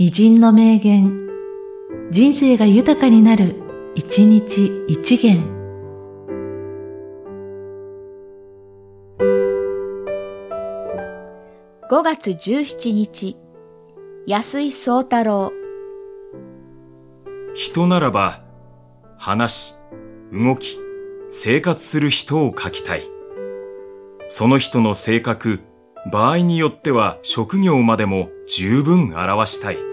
[0.00, 1.28] 偉人の名言、
[2.12, 3.56] 人生が豊かになる、
[3.96, 5.42] 一日一元。
[11.90, 13.36] 5月17日、
[14.24, 15.50] 安井宗太郎。
[17.54, 18.44] 人ならば、
[19.16, 19.74] 話、
[20.32, 20.78] 動き、
[21.32, 23.02] 生活する人を書きたい。
[24.28, 25.58] その人の性格、
[26.12, 29.87] 場合によっては職業までも十分表したい。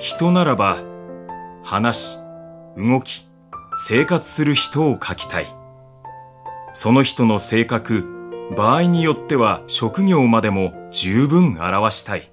[0.00, 0.78] 人ならば、
[1.62, 2.18] 話し、
[2.74, 3.28] 動き、
[3.86, 5.54] 生活する人を書きたい。
[6.72, 8.06] その人の性格、
[8.56, 12.32] 場合によっては職業までも十分表したい。